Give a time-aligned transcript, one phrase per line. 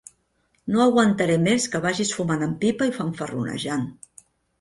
[0.75, 3.85] No aguantaré més que vagis fumant en pipa i fanfarronejant.